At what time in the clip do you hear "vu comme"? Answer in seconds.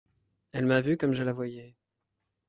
0.81-1.13